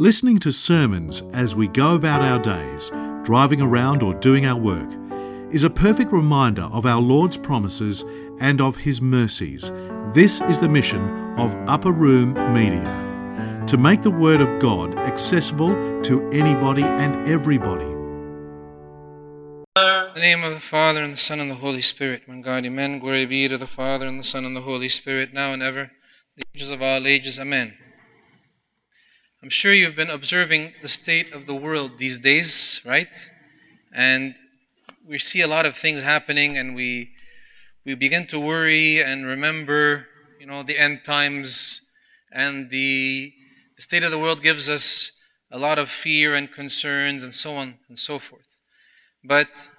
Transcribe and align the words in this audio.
Listening 0.00 0.38
to 0.38 0.52
sermons 0.52 1.24
as 1.32 1.56
we 1.56 1.66
go 1.66 1.96
about 1.96 2.22
our 2.22 2.38
days, 2.38 2.92
driving 3.24 3.60
around 3.60 4.00
or 4.00 4.14
doing 4.14 4.46
our 4.46 4.56
work, 4.56 4.88
is 5.52 5.64
a 5.64 5.70
perfect 5.70 6.12
reminder 6.12 6.68
of 6.70 6.86
our 6.86 7.00
Lord's 7.00 7.36
promises 7.36 8.04
and 8.38 8.60
of 8.60 8.76
His 8.76 9.02
mercies. 9.02 9.72
This 10.14 10.40
is 10.42 10.60
the 10.60 10.68
mission 10.68 11.00
of 11.36 11.52
Upper 11.68 11.90
Room 11.90 12.34
Media 12.54 13.64
to 13.66 13.76
make 13.76 14.02
the 14.02 14.10
Word 14.12 14.40
of 14.40 14.60
God 14.60 14.96
accessible 14.96 15.74
to 16.02 16.30
anybody 16.30 16.84
and 16.84 17.28
everybody. 17.28 17.84
In 17.84 17.90
the 20.14 20.20
name 20.20 20.44
of 20.44 20.54
the 20.54 20.60
Father, 20.60 21.02
and 21.02 21.12
the 21.12 21.16
Son, 21.16 21.40
and 21.40 21.50
the 21.50 21.56
Holy 21.56 21.82
Spirit, 21.82 22.22
one 22.26 22.40
God, 22.40 22.64
amen. 22.64 23.00
Glory 23.00 23.26
be 23.26 23.48
to 23.48 23.58
the 23.58 23.66
Father, 23.66 24.06
and 24.06 24.20
the 24.20 24.22
Son, 24.22 24.44
and 24.44 24.54
the 24.54 24.60
Holy 24.60 24.88
Spirit, 24.88 25.34
now 25.34 25.52
and 25.52 25.60
ever, 25.60 25.90
the 26.36 26.44
ages 26.54 26.70
of 26.70 26.82
all 26.82 27.04
ages, 27.04 27.40
amen. 27.40 27.74
I'm 29.40 29.50
sure 29.50 29.72
you've 29.72 29.94
been 29.94 30.10
observing 30.10 30.72
the 30.82 30.88
state 30.88 31.32
of 31.32 31.46
the 31.46 31.54
world 31.54 31.96
these 31.96 32.18
days, 32.18 32.80
right? 32.84 33.30
And 33.94 34.34
we 35.06 35.20
see 35.20 35.42
a 35.42 35.46
lot 35.46 35.64
of 35.64 35.76
things 35.76 36.02
happening, 36.02 36.58
and 36.58 36.74
we 36.74 37.12
we 37.84 37.94
begin 37.94 38.26
to 38.26 38.40
worry 38.40 39.00
and 39.00 39.24
remember, 39.24 40.08
you 40.40 40.46
know, 40.46 40.64
the 40.64 40.76
end 40.76 41.04
times, 41.04 41.80
and 42.32 42.68
the, 42.68 43.32
the 43.76 43.82
state 43.82 44.02
of 44.02 44.10
the 44.10 44.18
world 44.18 44.42
gives 44.42 44.68
us 44.68 45.12
a 45.52 45.58
lot 45.58 45.78
of 45.78 45.88
fear 45.88 46.34
and 46.34 46.50
concerns, 46.50 47.22
and 47.22 47.32
so 47.32 47.54
on 47.54 47.78
and 47.88 47.96
so 47.96 48.18
forth. 48.18 48.48
But 49.22 49.70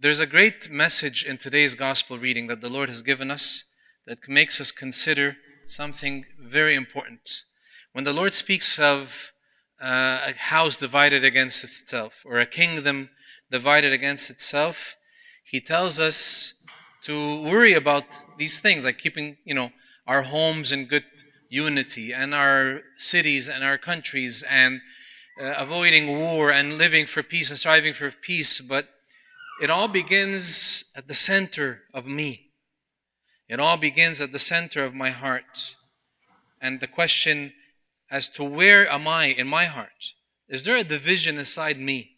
there's 0.00 0.20
a 0.20 0.26
great 0.26 0.68
message 0.68 1.24
in 1.24 1.38
today's 1.38 1.76
gospel 1.76 2.18
reading 2.18 2.48
that 2.48 2.60
the 2.60 2.68
Lord 2.68 2.88
has 2.88 3.02
given 3.02 3.30
us 3.30 3.62
that 4.08 4.28
makes 4.28 4.60
us 4.60 4.72
consider 4.72 5.36
something 5.68 6.24
very 6.40 6.74
important. 6.74 7.44
When 7.92 8.04
the 8.04 8.14
Lord 8.14 8.32
speaks 8.32 8.78
of 8.78 9.32
uh, 9.78 10.20
a 10.28 10.34
house 10.34 10.78
divided 10.78 11.24
against 11.24 11.62
itself 11.62 12.14
or 12.24 12.40
a 12.40 12.46
kingdom 12.46 13.10
divided 13.50 13.92
against 13.92 14.30
itself, 14.30 14.96
He 15.44 15.60
tells 15.60 16.00
us 16.00 16.54
to 17.02 17.42
worry 17.42 17.74
about 17.74 18.04
these 18.38 18.60
things, 18.60 18.86
like 18.86 18.96
keeping, 18.96 19.36
you 19.44 19.54
know, 19.54 19.72
our 20.06 20.22
homes 20.22 20.72
in 20.72 20.86
good 20.86 21.04
unity 21.50 22.14
and 22.14 22.34
our 22.34 22.80
cities 22.96 23.50
and 23.50 23.62
our 23.62 23.76
countries 23.76 24.42
and 24.48 24.80
uh, 25.38 25.54
avoiding 25.58 26.18
war 26.18 26.50
and 26.50 26.78
living 26.78 27.04
for 27.04 27.22
peace 27.22 27.50
and 27.50 27.58
striving 27.58 27.92
for 27.92 28.10
peace. 28.10 28.58
But 28.60 28.88
it 29.60 29.68
all 29.68 29.88
begins 29.88 30.84
at 30.96 31.08
the 31.08 31.14
center 31.14 31.82
of 31.92 32.06
me. 32.06 32.52
It 33.50 33.60
all 33.60 33.76
begins 33.76 34.22
at 34.22 34.32
the 34.32 34.38
center 34.38 34.82
of 34.82 34.94
my 34.94 35.10
heart. 35.10 35.76
And 36.58 36.80
the 36.80 36.86
question 36.86 37.52
as 38.12 38.28
to 38.28 38.44
where 38.44 38.88
am 38.88 39.08
I 39.08 39.26
in 39.26 39.48
my 39.48 39.64
heart? 39.64 40.12
Is 40.46 40.64
there 40.64 40.76
a 40.76 40.84
division 40.84 41.38
inside 41.38 41.80
me? 41.80 42.10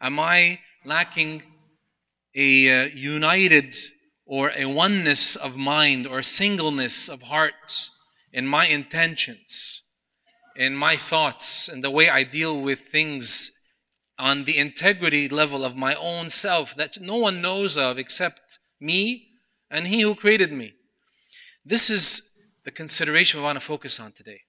Am 0.00 0.20
I 0.20 0.60
lacking 0.84 1.42
a 2.36 2.84
uh, 2.84 2.88
united 2.94 3.74
or 4.24 4.52
a 4.54 4.66
oneness 4.66 5.34
of 5.34 5.56
mind 5.56 6.06
or 6.06 6.22
singleness 6.22 7.08
of 7.08 7.22
heart 7.22 7.90
in 8.32 8.46
my 8.46 8.66
intentions, 8.66 9.82
in 10.54 10.76
my 10.76 10.96
thoughts, 10.96 11.68
in 11.68 11.80
the 11.80 11.90
way 11.90 12.08
I 12.08 12.22
deal 12.22 12.60
with 12.60 12.80
things 12.92 13.50
on 14.20 14.44
the 14.44 14.56
integrity 14.56 15.28
level 15.28 15.64
of 15.64 15.74
my 15.74 15.94
own 15.96 16.30
self 16.30 16.76
that 16.76 17.00
no 17.00 17.16
one 17.16 17.42
knows 17.42 17.76
of 17.76 17.98
except 17.98 18.60
me 18.80 19.26
and 19.68 19.88
He 19.88 20.02
who 20.02 20.14
created 20.14 20.52
me? 20.52 20.74
This 21.64 21.90
is 21.90 22.30
the 22.64 22.70
consideration 22.70 23.40
we 23.40 23.44
want 23.44 23.56
to 23.56 23.66
focus 23.66 23.98
on 23.98 24.12
today. 24.12 24.42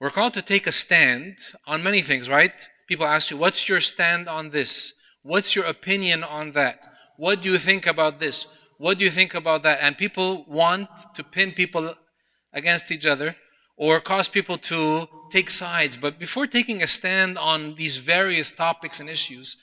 We're 0.00 0.10
called 0.10 0.32
to 0.34 0.42
take 0.42 0.66
a 0.66 0.72
stand 0.72 1.36
on 1.66 1.82
many 1.82 2.00
things, 2.00 2.30
right? 2.30 2.66
People 2.88 3.04
ask 3.06 3.30
you, 3.30 3.36
What's 3.36 3.68
your 3.68 3.80
stand 3.80 4.28
on 4.28 4.48
this? 4.48 4.94
What's 5.22 5.54
your 5.54 5.66
opinion 5.66 6.24
on 6.24 6.52
that? 6.52 6.86
What 7.18 7.42
do 7.42 7.52
you 7.52 7.58
think 7.58 7.86
about 7.86 8.18
this? 8.18 8.46
What 8.78 8.96
do 8.96 9.04
you 9.04 9.10
think 9.10 9.34
about 9.34 9.62
that? 9.64 9.78
And 9.82 9.98
people 9.98 10.46
want 10.48 10.88
to 11.14 11.22
pin 11.22 11.52
people 11.52 11.94
against 12.54 12.90
each 12.90 13.04
other 13.04 13.36
or 13.76 14.00
cause 14.00 14.26
people 14.26 14.56
to 14.56 15.06
take 15.30 15.50
sides. 15.50 15.98
But 15.98 16.18
before 16.18 16.46
taking 16.46 16.82
a 16.82 16.86
stand 16.86 17.36
on 17.36 17.74
these 17.74 17.98
various 17.98 18.52
topics 18.52 19.00
and 19.00 19.10
issues, 19.10 19.58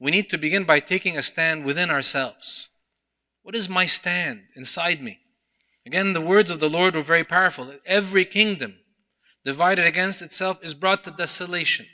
we 0.00 0.10
need 0.10 0.30
to 0.30 0.38
begin 0.38 0.64
by 0.64 0.80
taking 0.80 1.18
a 1.18 1.22
stand 1.22 1.66
within 1.66 1.90
ourselves. 1.90 2.70
What 3.42 3.54
is 3.54 3.68
my 3.68 3.84
stand 3.84 4.44
inside 4.56 5.02
me? 5.02 5.18
Again, 5.84 6.14
the 6.14 6.22
words 6.22 6.50
of 6.50 6.60
the 6.60 6.70
Lord 6.70 6.96
were 6.96 7.02
very 7.02 7.24
powerful. 7.24 7.74
Every 7.84 8.24
kingdom 8.24 8.76
divided 9.44 9.86
against 9.86 10.22
itself 10.22 10.58
is 10.62 10.74
brought 10.74 11.04
to 11.04 11.10
desolation, 11.10 11.86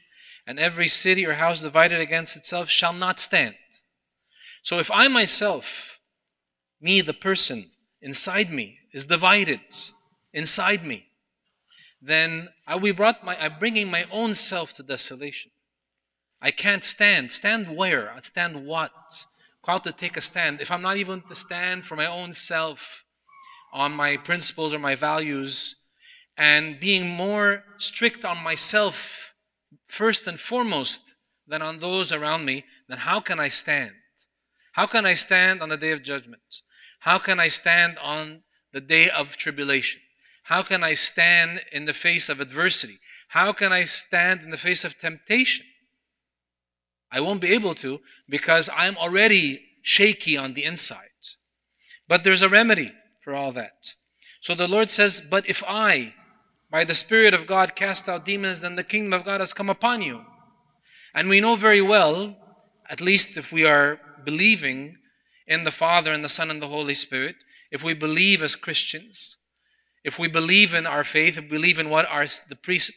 and 0.46 0.58
every 0.58 0.88
city 0.88 1.26
or 1.26 1.34
house 1.34 1.62
divided 1.62 2.00
against 2.00 2.36
itself 2.36 2.68
shall 2.68 2.92
not 2.92 3.20
stand. 3.20 3.54
So 4.62 4.78
if 4.78 4.90
I 4.90 5.08
myself, 5.08 5.98
me, 6.80 7.00
the 7.00 7.14
person 7.14 7.70
inside 8.00 8.50
me, 8.52 8.78
is 8.92 9.06
divided 9.06 9.60
inside 10.32 10.84
me, 10.84 11.06
then 12.00 12.48
I 12.66 12.76
will 12.76 12.94
brought 12.94 13.24
my, 13.24 13.36
I'm 13.42 13.58
bringing 13.58 13.90
my 13.90 14.06
own 14.10 14.34
self 14.34 14.74
to 14.74 14.82
desolation. 14.82 15.50
I 16.40 16.50
can't 16.50 16.84
stand. 16.84 17.32
Stand 17.32 17.76
where? 17.76 18.14
Stand 18.22 18.66
what? 18.66 19.26
Called 19.62 19.84
to 19.84 19.92
take 19.92 20.16
a 20.16 20.20
stand. 20.20 20.60
If 20.60 20.70
I'm 20.70 20.82
not 20.82 20.96
even 20.96 21.22
to 21.22 21.34
stand 21.34 21.84
for 21.84 21.96
my 21.96 22.06
own 22.06 22.32
self 22.32 23.04
on 23.72 23.92
my 23.92 24.16
principles 24.16 24.72
or 24.72 24.78
my 24.78 24.94
values, 24.94 25.74
and 26.38 26.78
being 26.78 27.08
more 27.08 27.64
strict 27.78 28.24
on 28.24 28.42
myself 28.42 29.34
first 29.86 30.28
and 30.28 30.38
foremost 30.38 31.16
than 31.48 31.60
on 31.60 31.80
those 31.80 32.12
around 32.12 32.44
me, 32.44 32.64
then 32.88 32.98
how 32.98 33.20
can 33.20 33.40
I 33.40 33.48
stand? 33.48 33.90
How 34.72 34.86
can 34.86 35.04
I 35.04 35.14
stand 35.14 35.60
on 35.60 35.68
the 35.68 35.76
day 35.76 35.90
of 35.90 36.04
judgment? 36.04 36.62
How 37.00 37.18
can 37.18 37.40
I 37.40 37.48
stand 37.48 37.98
on 37.98 38.42
the 38.72 38.80
day 38.80 39.10
of 39.10 39.36
tribulation? 39.36 40.00
How 40.44 40.62
can 40.62 40.84
I 40.84 40.94
stand 40.94 41.60
in 41.72 41.84
the 41.84 41.92
face 41.92 42.28
of 42.28 42.40
adversity? 42.40 42.98
How 43.28 43.52
can 43.52 43.72
I 43.72 43.84
stand 43.84 44.42
in 44.42 44.50
the 44.50 44.56
face 44.56 44.84
of 44.84 44.98
temptation? 44.98 45.66
I 47.10 47.20
won't 47.20 47.40
be 47.40 47.52
able 47.52 47.74
to 47.76 48.00
because 48.28 48.70
I'm 48.74 48.96
already 48.96 49.62
shaky 49.82 50.36
on 50.36 50.54
the 50.54 50.64
inside. 50.64 51.06
But 52.06 52.24
there's 52.24 52.42
a 52.42 52.48
remedy 52.48 52.90
for 53.22 53.34
all 53.34 53.52
that. 53.52 53.94
So 54.40 54.54
the 54.54 54.68
Lord 54.68 54.88
says, 54.90 55.20
But 55.20 55.48
if 55.48 55.62
I, 55.66 56.14
by 56.70 56.84
the 56.84 56.94
Spirit 56.94 57.34
of 57.34 57.46
God 57.46 57.74
cast 57.74 58.08
out 58.08 58.24
demons, 58.24 58.60
then 58.60 58.76
the 58.76 58.84
kingdom 58.84 59.12
of 59.12 59.24
God 59.24 59.40
has 59.40 59.54
come 59.54 59.70
upon 59.70 60.02
you. 60.02 60.24
And 61.14 61.28
we 61.28 61.40
know 61.40 61.56
very 61.56 61.80
well, 61.80 62.36
at 62.90 63.00
least 63.00 63.36
if 63.36 63.52
we 63.52 63.64
are 63.64 64.00
believing 64.24 64.96
in 65.46 65.64
the 65.64 65.72
Father 65.72 66.12
and 66.12 66.22
the 66.22 66.28
Son 66.28 66.50
and 66.50 66.60
the 66.60 66.68
Holy 66.68 66.94
Spirit, 66.94 67.36
if 67.70 67.82
we 67.82 67.94
believe 67.94 68.42
as 68.42 68.54
Christians, 68.54 69.36
if 70.04 70.18
we 70.18 70.28
believe 70.28 70.74
in 70.74 70.86
our 70.86 71.04
faith, 71.04 71.38
if 71.38 71.44
we 71.44 71.50
believe 71.50 71.78
in 71.78 71.88
what 71.88 72.06
our, 72.06 72.26
the, 72.48 72.56
priests, 72.56 72.92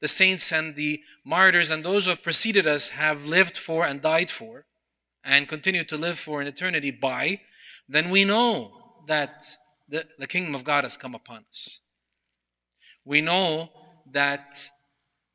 the 0.00 0.08
saints 0.08 0.52
and 0.52 0.76
the 0.76 1.00
martyrs 1.24 1.70
and 1.70 1.84
those 1.84 2.04
who 2.04 2.10
have 2.10 2.22
preceded 2.22 2.66
us 2.66 2.90
have 2.90 3.24
lived 3.24 3.56
for 3.56 3.84
and 3.84 4.00
died 4.00 4.30
for, 4.30 4.66
and 5.24 5.48
continue 5.48 5.82
to 5.82 5.96
live 5.96 6.18
for 6.18 6.40
in 6.40 6.46
eternity 6.46 6.92
by, 6.92 7.40
then 7.88 8.10
we 8.10 8.24
know 8.24 8.70
that 9.08 9.44
the, 9.88 10.06
the 10.18 10.26
kingdom 10.26 10.54
of 10.54 10.62
God 10.62 10.84
has 10.84 10.96
come 10.96 11.14
upon 11.14 11.44
us 11.48 11.80
we 13.06 13.20
know 13.20 13.70
that 14.12 14.68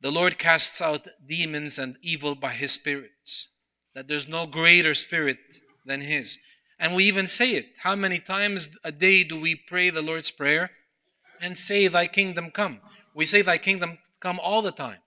the 0.02 0.12
Lord 0.12 0.38
casts 0.38 0.80
out 0.82 1.08
demons 1.26 1.78
and 1.78 1.96
evil 2.02 2.34
by 2.34 2.52
His 2.52 2.72
Spirit, 2.72 3.10
that 3.94 4.06
there's 4.06 4.28
no 4.28 4.46
greater 4.46 4.94
Spirit 4.94 5.38
than 5.86 6.02
His. 6.02 6.38
And 6.78 6.94
we 6.94 7.04
even 7.04 7.26
say 7.26 7.52
it. 7.52 7.66
How 7.78 7.96
many 7.96 8.18
times 8.18 8.68
a 8.84 8.92
day 8.92 9.24
do 9.24 9.40
we 9.40 9.54
pray 9.54 9.90
the 9.90 10.02
Lord's 10.02 10.30
Prayer 10.30 10.70
and 11.40 11.56
say, 11.56 11.88
Thy 11.88 12.06
kingdom 12.06 12.50
come? 12.50 12.80
We 13.14 13.24
say, 13.24 13.42
Thy 13.42 13.58
kingdom 13.58 13.98
come 14.20 14.38
all 14.38 14.62
the 14.62 14.72
time. 14.72 14.98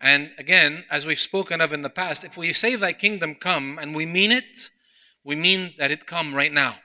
And 0.00 0.30
again, 0.38 0.84
as 0.90 1.06
we've 1.06 1.20
spoken 1.20 1.60
of 1.60 1.72
in 1.72 1.82
the 1.82 1.90
past, 1.90 2.24
if 2.24 2.36
we 2.36 2.52
say, 2.52 2.76
Thy 2.76 2.92
kingdom 2.92 3.34
come, 3.34 3.78
and 3.80 3.94
we 3.94 4.06
mean 4.06 4.32
it, 4.32 4.70
we 5.24 5.34
mean 5.34 5.74
that 5.78 5.90
it 5.90 6.06
come 6.06 6.34
right 6.34 6.52
now, 6.52 6.76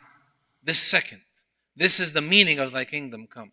this 0.63 0.79
second. 0.79 1.21
This 1.75 1.99
is 1.99 2.11
the 2.11 2.21
meaning 2.21 2.59
of 2.59 2.71
Thy 2.71 2.85
kingdom 2.85 3.27
come. 3.27 3.51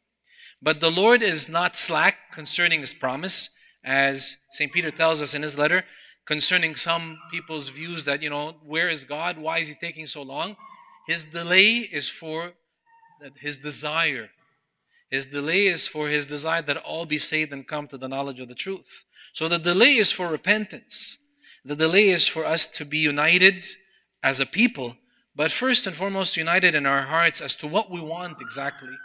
But 0.62 0.80
the 0.80 0.90
Lord 0.90 1.22
is 1.22 1.48
not 1.48 1.76
slack 1.76 2.16
concerning 2.32 2.80
his 2.80 2.94
promise, 2.94 3.50
as 3.84 4.36
St. 4.50 4.72
Peter 4.72 4.90
tells 4.90 5.22
us 5.22 5.34
in 5.34 5.42
his 5.42 5.56
letter, 5.56 5.84
concerning 6.26 6.74
some 6.74 7.18
people's 7.30 7.68
views 7.68 8.04
that, 8.04 8.22
you 8.22 8.30
know, 8.30 8.56
where 8.64 8.88
is 8.88 9.04
God? 9.04 9.38
Why 9.38 9.58
is 9.58 9.68
he 9.68 9.74
taking 9.74 10.06
so 10.06 10.22
long? 10.22 10.56
His 11.06 11.24
delay 11.24 11.78
is 11.78 12.08
for 12.08 12.52
his 13.36 13.58
desire. 13.58 14.30
His 15.10 15.26
delay 15.26 15.66
is 15.66 15.86
for 15.86 16.08
his 16.08 16.26
desire 16.26 16.62
that 16.62 16.78
all 16.78 17.06
be 17.06 17.18
saved 17.18 17.52
and 17.52 17.66
come 17.66 17.86
to 17.88 17.98
the 17.98 18.08
knowledge 18.08 18.40
of 18.40 18.48
the 18.48 18.54
truth. 18.54 19.04
So 19.32 19.48
the 19.48 19.58
delay 19.58 19.96
is 19.96 20.10
for 20.10 20.28
repentance. 20.28 21.18
The 21.64 21.76
delay 21.76 22.08
is 22.08 22.26
for 22.26 22.44
us 22.44 22.66
to 22.68 22.84
be 22.84 22.98
united 22.98 23.64
as 24.22 24.40
a 24.40 24.46
people, 24.46 24.96
but 25.36 25.52
first 25.52 25.86
and 25.86 25.94
foremost, 25.94 26.36
united 26.36 26.74
in 26.74 26.86
our 26.86 27.02
hearts 27.02 27.40
as 27.40 27.54
to 27.56 27.68
what 27.68 27.90
we 27.90 28.00
want 28.00 28.40
exactly. 28.40 28.96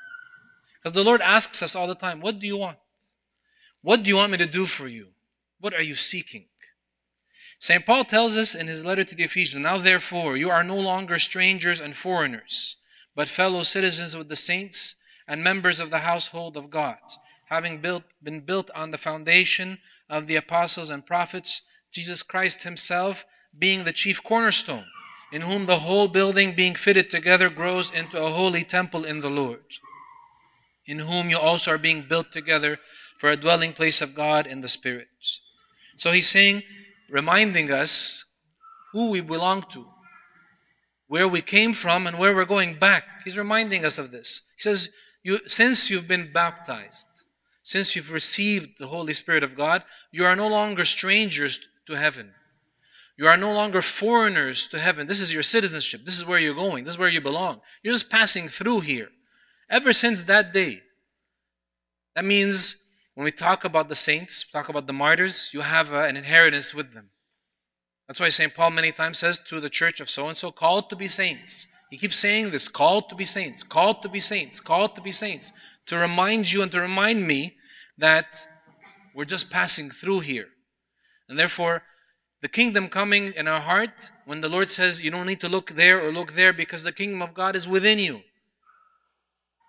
Because 0.82 0.96
the 0.96 1.04
Lord 1.04 1.22
asks 1.22 1.62
us 1.62 1.76
all 1.76 1.88
the 1.88 1.96
time, 1.96 2.22
What 2.22 2.40
do 2.40 2.48
you 2.48 2.58
want? 2.58 2.78
What 3.82 4.04
do 4.04 4.10
you 4.10 4.18
want 4.18 4.32
me 4.32 4.38
to 4.38 4.46
do 4.46 4.66
for 4.66 4.88
you? 4.88 5.08
What 5.60 5.74
are 5.74 5.84
you 5.84 5.96
seeking? 5.96 6.46
St. 7.60 7.86
Paul 7.86 8.06
tells 8.06 8.38
us 8.38 8.56
in 8.56 8.68
his 8.68 8.84
letter 8.84 9.04
to 9.04 9.14
the 9.14 9.24
Ephesians 9.24 9.62
Now 9.62 9.78
therefore, 9.78 10.36
you 10.36 10.50
are 10.50 10.64
no 10.64 10.78
longer 10.78 11.20
strangers 11.20 11.80
and 11.80 11.96
foreigners, 11.96 12.78
but 13.16 13.30
fellow 13.30 13.62
citizens 13.62 14.18
with 14.18 14.30
the 14.30 14.36
saints 14.36 14.96
and 15.28 15.44
members 15.44 15.80
of 15.80 15.92
the 15.92 16.00
household 16.00 16.58
of 16.58 16.72
God, 16.72 16.98
having 17.46 17.80
built, 17.80 18.04
been 18.24 18.40
built 18.40 18.72
on 18.74 18.90
the 18.90 18.98
foundation 18.98 19.78
of 20.10 20.26
the 20.26 20.36
apostles 20.36 20.90
and 20.90 21.06
prophets, 21.06 21.62
Jesus 21.92 22.24
Christ 22.24 22.64
himself 22.64 23.26
being 23.58 23.84
the 23.84 23.94
chief 23.94 24.24
cornerstone, 24.24 24.86
in 25.32 25.42
whom 25.42 25.66
the 25.66 25.80
whole 25.80 26.08
building 26.08 26.56
being 26.56 26.74
fitted 26.74 27.10
together 27.10 27.50
grows 27.50 27.92
into 27.92 28.22
a 28.22 28.32
holy 28.32 28.64
temple 28.64 29.06
in 29.06 29.20
the 29.20 29.30
Lord, 29.30 29.64
in 30.86 31.00
whom 31.00 31.30
you 31.30 31.38
also 31.38 31.72
are 31.72 31.78
being 31.78 32.06
built 32.08 32.32
together 32.32 32.80
for 33.20 33.30
a 33.30 33.38
dwelling 33.38 33.74
place 33.74 34.02
of 34.02 34.16
God 34.16 34.48
in 34.48 34.62
the 34.62 34.68
Spirit. 34.68 35.08
So 35.98 36.12
he's 36.12 36.28
saying, 36.28 36.64
reminding 37.10 37.72
us 37.72 38.26
who 38.92 39.10
we 39.10 39.22
belong 39.22 39.64
to, 39.72 39.86
where 41.08 41.28
we 41.28 41.42
came 41.42 41.74
from, 41.74 42.08
and 42.08 42.18
where 42.18 42.34
we're 42.34 42.46
going 42.46 42.80
back. 42.80 43.04
He's 43.24 43.38
reminding 43.38 43.86
us 43.86 43.98
of 43.98 44.12
this. 44.12 44.42
He 44.56 44.62
says, 44.62 44.90
you, 45.24 45.40
Since 45.46 45.90
you've 45.90 46.08
been 46.08 46.32
baptized, 46.34 47.08
since 47.64 47.96
you've 47.96 48.12
received 48.12 48.80
the 48.80 48.88
Holy 48.88 49.14
Spirit 49.14 49.44
of 49.44 49.56
God, 49.56 49.84
you 50.12 50.26
are 50.26 50.36
no 50.36 50.48
longer 50.48 50.86
strangers 50.86 51.60
to 51.88 51.94
heaven. 51.94 52.34
You 53.18 53.28
are 53.28 53.38
no 53.38 53.54
longer 53.54 53.82
foreigners 53.82 54.68
to 54.68 54.80
heaven. 54.80 55.06
This 55.06 55.20
is 55.20 55.34
your 55.34 55.44
citizenship. 55.44 56.02
This 56.06 56.18
is 56.18 56.26
where 56.26 56.40
you're 56.40 56.56
going. 56.56 56.86
This 56.86 56.94
is 56.94 57.00
where 57.00 57.10
you 57.10 57.22
belong. 57.22 57.62
You're 57.84 57.94
just 57.94 58.10
passing 58.10 58.48
through 58.48 58.80
here. 58.80 59.10
Ever 59.72 59.94
since 59.94 60.24
that 60.24 60.54
day. 60.54 60.82
That 62.16 62.26
means 62.26 62.76
when 63.16 63.24
we 63.24 63.32
talk 63.32 63.64
about 63.64 63.88
the 63.88 63.96
saints, 63.96 64.46
talk 64.52 64.68
about 64.68 64.86
the 64.86 64.94
martyrs, 64.94 65.50
you 65.54 65.62
have 65.62 65.94
an 65.94 66.18
inheritance 66.18 66.74
with 66.74 66.94
them. 66.94 67.10
That's 68.06 68.20
why 68.20 68.28
St. 68.28 68.54
Paul 68.54 68.72
many 68.72 68.92
times 68.92 69.20
says 69.20 69.40
to 69.48 69.62
the 69.62 69.70
church 69.70 70.02
of 70.02 70.10
so 70.10 70.28
and 70.28 70.38
so, 70.38 70.52
called 70.52 70.90
to 70.90 70.98
be 70.98 71.08
saints. 71.08 71.68
He 71.90 71.98
keeps 71.98 72.18
saying 72.18 72.52
this 72.52 72.68
called 72.68 73.08
to 73.10 73.16
be 73.16 73.24
saints, 73.24 73.64
called 73.64 74.02
to 74.02 74.10
be 74.10 74.20
saints, 74.20 74.60
called 74.60 74.94
to 74.96 75.02
be 75.02 75.14
saints, 75.14 75.54
to 75.86 75.98
remind 75.98 76.52
you 76.52 76.62
and 76.62 76.72
to 76.74 76.82
remind 76.82 77.26
me 77.26 77.56
that 77.98 78.46
we're 79.16 79.24
just 79.24 79.50
passing 79.50 79.90
through 79.90 80.20
here. 80.20 80.48
And 81.30 81.40
therefore, 81.40 81.84
the 82.42 82.50
kingdom 82.50 82.90
coming 82.90 83.32
in 83.38 83.48
our 83.48 83.62
heart, 83.62 84.12
when 84.26 84.42
the 84.42 84.50
Lord 84.50 84.70
says 84.70 85.02
you 85.02 85.12
don't 85.12 85.28
need 85.28 85.40
to 85.40 85.50
look 85.50 85.72
there 85.72 86.06
or 86.06 86.12
look 86.12 86.34
there 86.34 86.52
because 86.52 86.84
the 86.84 86.92
kingdom 86.92 87.22
of 87.22 87.34
God 87.34 87.56
is 87.56 87.68
within 87.68 88.00
you. 88.00 88.22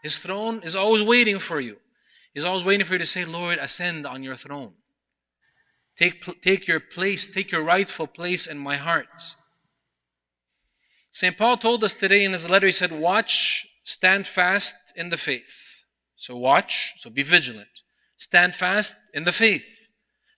His 0.03 0.19
throne 0.19 0.61
is 0.65 0.77
always 0.77 1.03
waiting 1.03 1.39
for 1.39 1.61
you. 1.61 1.77
He's 2.35 2.45
always 2.45 2.65
waiting 2.65 2.87
for 2.87 2.95
you 2.95 2.99
to 2.99 3.07
say, 3.07 3.25
Lord, 3.25 3.59
ascend 3.59 4.07
on 4.07 4.23
your 4.23 4.37
throne. 4.37 4.73
Take, 5.97 6.43
take 6.43 6.67
your 6.67 6.81
place, 6.81 7.31
take 7.31 7.53
your 7.53 7.63
rightful 7.63 8.07
place 8.07 8.47
in 8.47 8.59
my 8.59 8.77
heart. 8.77 9.37
St. 11.11 11.37
Paul 11.37 11.59
told 11.59 11.85
us 11.85 11.95
today 11.95 12.25
in 12.25 12.33
his 12.33 12.49
letter, 12.49 12.67
he 12.67 12.73
said, 12.73 12.91
Watch, 12.91 13.67
stand 13.85 14.27
fast 14.27 14.75
in 14.97 15.11
the 15.11 15.19
faith. 15.19 15.85
So 16.17 16.37
watch, 16.37 16.95
so 16.99 17.11
be 17.11 17.23
vigilant. 17.23 17.83
Stand 18.17 18.55
fast 18.55 18.97
in 19.13 19.25
the 19.25 19.33
faith. 19.33 19.65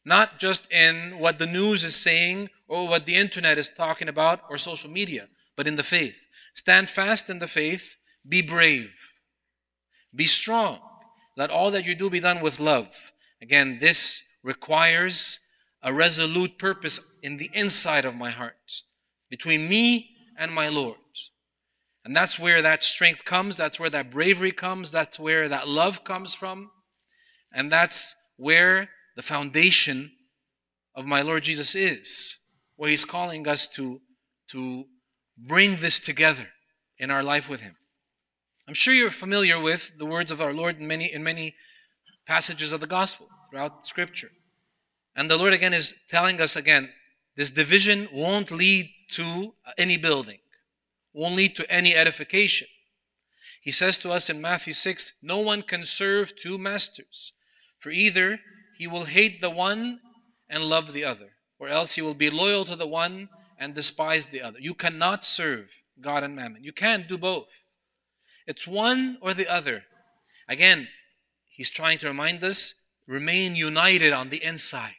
Not 0.04 0.38
just 0.38 0.70
in 0.72 1.18
what 1.18 1.38
the 1.38 1.46
news 1.46 1.84
is 1.84 1.94
saying 1.94 2.50
or 2.66 2.88
what 2.88 3.06
the 3.06 3.14
internet 3.14 3.56
is 3.56 3.68
talking 3.68 4.08
about 4.08 4.40
or 4.50 4.58
social 4.58 4.90
media, 4.90 5.28
but 5.56 5.68
in 5.68 5.76
the 5.76 5.82
faith. 5.82 6.16
Stand 6.54 6.90
fast 6.90 7.30
in 7.30 7.38
the 7.38 7.46
faith. 7.46 7.96
Be 8.28 8.42
brave. 8.42 8.90
Be 10.14 10.26
strong. 10.26 10.80
Let 11.36 11.50
all 11.50 11.70
that 11.72 11.86
you 11.86 11.94
do 11.94 12.08
be 12.10 12.20
done 12.20 12.40
with 12.40 12.60
love. 12.60 12.88
Again, 13.42 13.78
this 13.80 14.22
requires 14.42 15.40
a 15.82 15.92
resolute 15.92 16.58
purpose 16.58 17.00
in 17.22 17.36
the 17.36 17.50
inside 17.52 18.04
of 18.04 18.16
my 18.16 18.30
heart 18.30 18.82
between 19.28 19.68
me 19.68 20.10
and 20.38 20.52
my 20.52 20.68
Lord. 20.68 20.96
And 22.04 22.14
that's 22.14 22.38
where 22.38 22.62
that 22.62 22.82
strength 22.82 23.24
comes. 23.24 23.56
That's 23.56 23.80
where 23.80 23.90
that 23.90 24.10
bravery 24.10 24.52
comes. 24.52 24.92
That's 24.92 25.18
where 25.18 25.48
that 25.48 25.68
love 25.68 26.04
comes 26.04 26.34
from. 26.34 26.70
And 27.52 27.72
that's 27.72 28.14
where 28.36 28.90
the 29.16 29.22
foundation 29.22 30.12
of 30.94 31.06
my 31.06 31.22
Lord 31.22 31.44
Jesus 31.44 31.74
is, 31.74 32.36
where 32.76 32.90
He's 32.90 33.04
calling 33.04 33.48
us 33.48 33.66
to, 33.68 34.00
to 34.50 34.84
bring 35.38 35.80
this 35.80 35.98
together 35.98 36.48
in 36.98 37.10
our 37.10 37.22
life 37.22 37.48
with 37.48 37.60
Him. 37.60 37.76
I'm 38.66 38.74
sure 38.74 38.94
you're 38.94 39.10
familiar 39.10 39.60
with 39.60 39.92
the 39.98 40.06
words 40.06 40.32
of 40.32 40.40
our 40.40 40.54
Lord 40.54 40.80
in 40.80 40.86
many, 40.86 41.12
in 41.12 41.22
many 41.22 41.54
passages 42.26 42.72
of 42.72 42.80
the 42.80 42.86
gospel 42.86 43.28
throughout 43.50 43.84
Scripture. 43.84 44.30
And 45.14 45.30
the 45.30 45.36
Lord 45.36 45.52
again 45.52 45.74
is 45.74 45.94
telling 46.08 46.40
us 46.40 46.56
again 46.56 46.88
this 47.36 47.50
division 47.50 48.08
won't 48.12 48.50
lead 48.50 48.90
to 49.10 49.54
any 49.76 49.96
building, 49.96 50.38
won't 51.12 51.36
lead 51.36 51.56
to 51.56 51.70
any 51.70 51.94
edification. 51.94 52.68
He 53.60 53.70
says 53.70 53.98
to 53.98 54.12
us 54.12 54.30
in 54.30 54.40
Matthew 54.40 54.72
6 54.72 55.14
No 55.22 55.40
one 55.40 55.62
can 55.62 55.84
serve 55.84 56.36
two 56.36 56.56
masters, 56.56 57.32
for 57.78 57.90
either 57.90 58.38
he 58.78 58.86
will 58.86 59.04
hate 59.04 59.40
the 59.40 59.50
one 59.50 60.00
and 60.48 60.64
love 60.64 60.92
the 60.92 61.04
other, 61.04 61.30
or 61.58 61.68
else 61.68 61.94
he 61.94 62.02
will 62.02 62.14
be 62.14 62.30
loyal 62.30 62.64
to 62.64 62.76
the 62.76 62.86
one 62.86 63.28
and 63.58 63.74
despise 63.74 64.26
the 64.26 64.42
other. 64.42 64.58
You 64.58 64.74
cannot 64.74 65.24
serve 65.24 65.70
God 66.00 66.24
and 66.24 66.34
mammon. 66.34 66.64
You 66.64 66.72
can't 66.72 67.08
do 67.08 67.18
both. 67.18 67.48
It's 68.46 68.66
one 68.66 69.18
or 69.20 69.34
the 69.34 69.48
other. 69.48 69.84
Again, 70.48 70.88
he's 71.50 71.70
trying 71.70 71.98
to 71.98 72.08
remind 72.08 72.42
us 72.44 72.74
remain 73.06 73.56
united 73.56 74.12
on 74.12 74.30
the 74.30 74.42
inside. 74.42 74.94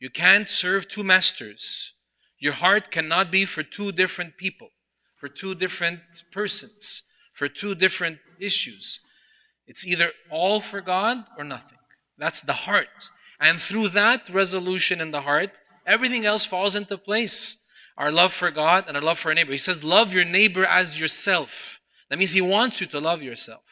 You 0.00 0.08
can't 0.08 0.48
serve 0.48 0.88
two 0.88 1.04
masters. 1.04 1.92
Your 2.38 2.54
heart 2.54 2.90
cannot 2.90 3.30
be 3.30 3.44
for 3.44 3.62
two 3.62 3.92
different 3.92 4.38
people, 4.38 4.70
for 5.14 5.28
two 5.28 5.54
different 5.54 6.00
persons, 6.32 7.02
for 7.34 7.48
two 7.48 7.74
different 7.74 8.18
issues. 8.40 9.00
It's 9.66 9.86
either 9.86 10.12
all 10.30 10.60
for 10.60 10.80
God 10.80 11.18
or 11.36 11.44
nothing. 11.44 11.78
That's 12.16 12.40
the 12.40 12.54
heart. 12.54 13.10
And 13.40 13.60
through 13.60 13.88
that 13.88 14.28
resolution 14.30 15.00
in 15.00 15.10
the 15.10 15.20
heart, 15.20 15.60
everything 15.86 16.24
else 16.24 16.46
falls 16.46 16.76
into 16.76 16.96
place. 16.96 17.62
Our 17.98 18.10
love 18.10 18.32
for 18.32 18.50
God 18.50 18.84
and 18.88 18.96
our 18.96 19.02
love 19.02 19.18
for 19.18 19.28
our 19.28 19.34
neighbor. 19.34 19.52
He 19.52 19.58
says, 19.58 19.84
Love 19.84 20.14
your 20.14 20.24
neighbor 20.24 20.64
as 20.64 20.98
yourself. 20.98 21.79
That 22.10 22.18
means 22.18 22.32
He 22.32 22.40
wants 22.42 22.80
you 22.80 22.86
to 22.88 23.00
love 23.00 23.22
yourself. 23.22 23.62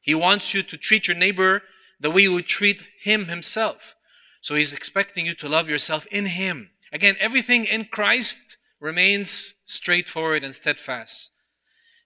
He 0.00 0.14
wants 0.14 0.54
you 0.54 0.62
to 0.62 0.76
treat 0.76 1.08
your 1.08 1.16
neighbor 1.16 1.62
the 1.98 2.10
way 2.10 2.22
you 2.22 2.32
would 2.34 2.46
treat 2.46 2.84
Him 3.02 3.26
Himself. 3.26 3.96
So 4.40 4.54
He's 4.54 4.72
expecting 4.72 5.26
you 5.26 5.34
to 5.34 5.48
love 5.48 5.68
yourself 5.68 6.06
in 6.06 6.26
Him. 6.26 6.70
Again, 6.92 7.16
everything 7.18 7.64
in 7.64 7.86
Christ 7.86 8.56
remains 8.80 9.54
straightforward 9.66 10.42
and 10.42 10.54
steadfast. 10.54 11.32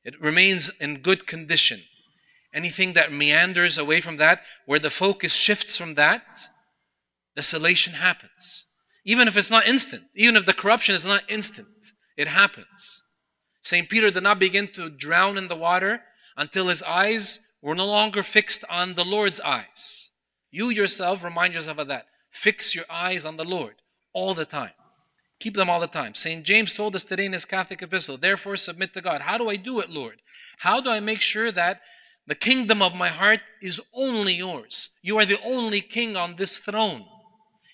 It 0.05 0.21
remains 0.21 0.71
in 0.81 1.01
good 1.01 1.27
condition. 1.27 1.83
Anything 2.53 2.93
that 2.93 3.13
meanders 3.13 3.79
away 3.79 4.01
from 4.01 4.17
that, 4.19 4.43
where 4.67 4.79
the 4.79 4.91
focus 4.91 5.33
shifts 5.33 5.79
from 5.79 5.95
that, 5.95 6.23
desolation 7.35 7.95
happens. 7.95 8.67
Even 9.05 9.29
if 9.29 9.37
it's 9.37 9.51
not 9.51 9.67
instant, 9.67 10.05
even 10.15 10.37
if 10.37 10.47
the 10.47 10.53
corruption 10.53 10.95
is 10.95 11.07
not 11.07 11.23
instant, 11.29 11.93
it 12.17 12.29
happens. 12.29 13.04
St. 13.65 13.89
Peter 13.89 14.11
did 14.11 14.23
not 14.23 14.39
begin 14.39 14.69
to 14.75 14.91
drown 14.91 15.39
in 15.39 15.49
the 15.49 15.57
water 15.57 16.03
until 16.37 16.69
his 16.69 16.83
eyes 16.83 17.41
were 17.63 17.75
no 17.75 17.87
longer 17.87 18.23
fixed 18.23 18.63
on 18.69 18.95
the 18.95 19.07
Lord's 19.07 19.41
eyes. 19.41 20.11
You 20.51 20.69
yourself 20.69 21.25
remind 21.25 21.55
yourself 21.55 21.79
of 21.79 21.89
that. 21.89 22.07
Fix 22.31 22.75
your 22.75 22.85
eyes 22.91 23.25
on 23.25 23.39
the 23.39 23.45
Lord 23.45 23.77
all 24.13 24.35
the 24.35 24.45
time. 24.45 24.73
Keep 25.41 25.57
them 25.57 25.71
all 25.71 25.81
the 25.81 25.87
time. 25.87 26.15
St. 26.15 26.45
James 26.45 26.75
told 26.75 26.95
us 26.95 27.05
today 27.05 27.25
in 27.25 27.33
his 27.33 27.47
Catholic 27.47 27.81
epistle, 27.81 28.19
therefore 28.19 28.57
submit 28.57 28.93
to 28.93 29.01
God. 29.01 29.23
How 29.23 29.39
do 29.39 29.49
I 29.49 29.57
do 29.57 29.81
it, 29.81 29.89
Lord? 29.89 30.21
How 30.59 30.81
do 30.81 30.91
I 30.91 31.01
make 31.01 31.23
sure 31.23 31.51
that 31.51 31.81
the 32.27 32.35
kingdom 32.35 32.83
of 32.83 32.95
my 32.95 33.09
heart 33.09 33.41
is 33.63 33.81
only 33.95 34.35
yours? 34.35 34.91
You 35.03 35.19
are 35.19 35.25
the 35.25 35.41
only 35.43 35.81
king 35.81 36.17
on 36.17 36.37
this 36.37 36.59
throne. 36.59 37.07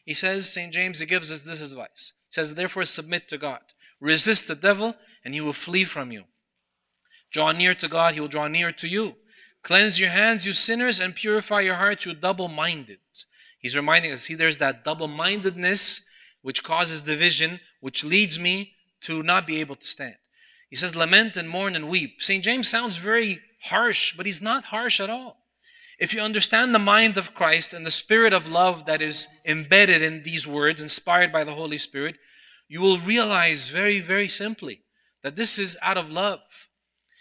He 0.04 0.14
says, 0.14 0.52
St. 0.52 0.72
James, 0.72 1.00
he 1.00 1.06
gives 1.06 1.32
us 1.32 1.40
this 1.40 1.72
advice. 1.72 2.12
He 2.28 2.34
says, 2.34 2.54
therefore 2.54 2.84
submit 2.84 3.28
to 3.28 3.38
God. 3.38 3.60
Resist 4.00 4.46
the 4.46 4.54
devil, 4.54 4.94
and 5.24 5.34
he 5.34 5.40
will 5.40 5.52
flee 5.52 5.84
from 5.84 6.12
you. 6.12 6.24
Draw 7.32 7.52
near 7.52 7.74
to 7.74 7.88
God, 7.88 8.14
he 8.14 8.20
will 8.20 8.28
draw 8.28 8.48
near 8.48 8.72
to 8.72 8.88
you. 8.88 9.16
Cleanse 9.62 10.00
your 10.00 10.10
hands, 10.10 10.46
you 10.46 10.52
sinners, 10.52 11.00
and 11.00 11.14
purify 11.14 11.60
your 11.60 11.76
hearts, 11.76 12.06
you 12.06 12.14
double 12.14 12.48
minded. 12.48 12.98
He's 13.58 13.76
reminding 13.76 14.12
us 14.12 14.22
see, 14.22 14.34
there's 14.34 14.58
that 14.58 14.84
double 14.84 15.08
mindedness 15.08 16.06
which 16.42 16.64
causes 16.64 17.02
division, 17.02 17.60
which 17.80 18.02
leads 18.02 18.40
me 18.40 18.72
to 19.02 19.22
not 19.22 19.46
be 19.46 19.60
able 19.60 19.76
to 19.76 19.86
stand. 19.86 20.16
He 20.70 20.76
says, 20.76 20.96
Lament 20.96 21.36
and 21.36 21.48
mourn 21.48 21.76
and 21.76 21.88
weep. 21.88 22.22
St. 22.22 22.42
James 22.42 22.68
sounds 22.68 22.96
very 22.96 23.40
harsh, 23.62 24.14
but 24.16 24.24
he's 24.24 24.40
not 24.40 24.64
harsh 24.64 25.00
at 25.00 25.10
all. 25.10 25.36
If 25.98 26.14
you 26.14 26.22
understand 26.22 26.74
the 26.74 26.78
mind 26.78 27.18
of 27.18 27.34
Christ 27.34 27.74
and 27.74 27.84
the 27.84 27.90
spirit 27.90 28.32
of 28.32 28.48
love 28.48 28.86
that 28.86 29.02
is 29.02 29.28
embedded 29.44 30.00
in 30.00 30.22
these 30.22 30.46
words, 30.46 30.80
inspired 30.80 31.30
by 31.30 31.44
the 31.44 31.52
Holy 31.52 31.76
Spirit, 31.76 32.16
you 32.68 32.80
will 32.80 32.98
realize 33.00 33.68
very, 33.68 34.00
very 34.00 34.28
simply 34.28 34.80
that 35.22 35.36
this 35.36 35.58
is 35.58 35.76
out 35.82 35.96
of 35.96 36.10
love. 36.10 36.40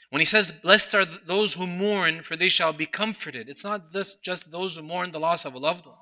When 0.10 0.20
he 0.20 0.26
says, 0.26 0.52
Blessed 0.52 0.96
are 0.96 1.06
those 1.06 1.54
who 1.54 1.68
mourn, 1.68 2.24
for 2.24 2.36
they 2.36 2.50
shall 2.50 2.74
be 2.74 2.86
comforted, 2.86 3.48
it's 3.48 3.64
not 3.64 3.94
this, 3.94 4.16
just 4.16 4.52
those 4.52 4.76
who 4.76 4.84
mourn 4.84 5.12
the 5.12 5.20
loss 5.20 5.46
of 5.46 5.54
a 5.54 5.60
loved 5.60 5.86
one, 5.86 5.96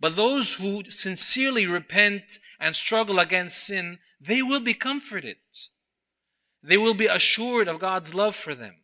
but 0.00 0.16
those 0.16 0.54
who 0.54 0.90
sincerely 0.90 1.66
repent 1.66 2.38
and 2.58 2.74
struggle 2.74 3.18
against 3.20 3.64
sin, 3.64 3.98
they 4.20 4.42
will 4.42 4.60
be 4.60 4.74
comforted. 4.74 5.36
They 6.62 6.76
will 6.76 6.94
be 6.94 7.06
assured 7.06 7.68
of 7.68 7.78
God's 7.78 8.14
love 8.14 8.34
for 8.34 8.54
them. 8.54 8.74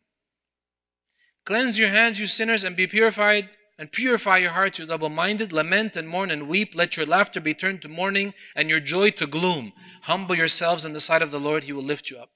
Cleanse 1.45 1.77
your 1.77 1.89
hands, 1.89 2.19
you 2.19 2.27
sinners, 2.27 2.63
and 2.63 2.75
be 2.75 2.87
purified, 2.87 3.49
and 3.77 3.91
purify 3.91 4.37
your 4.37 4.51
hearts, 4.51 4.79
you 4.79 4.85
double 4.85 5.09
minded. 5.09 5.51
Lament 5.51 5.97
and 5.97 6.07
mourn 6.07 6.31
and 6.31 6.47
weep. 6.47 6.73
Let 6.73 6.95
your 6.95 7.05
laughter 7.05 7.41
be 7.41 7.53
turned 7.53 7.81
to 7.81 7.89
mourning, 7.89 8.33
and 8.55 8.69
your 8.69 8.79
joy 8.79 9.09
to 9.11 9.27
gloom. 9.27 9.73
Humble 10.03 10.35
yourselves 10.35 10.85
in 10.85 10.93
the 10.93 11.01
sight 11.01 11.21
of 11.21 11.31
the 11.31 11.39
Lord, 11.39 11.65
He 11.65 11.73
will 11.73 11.83
lift 11.83 12.09
you 12.09 12.17
up. 12.17 12.29